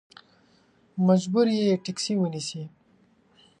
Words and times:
مجبور 1.07 1.47
یې 1.57 1.79
ټیکسي 1.83 2.13
ونیسې. 2.17 2.63